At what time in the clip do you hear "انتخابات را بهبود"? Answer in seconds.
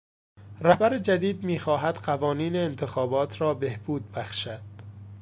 2.55-4.11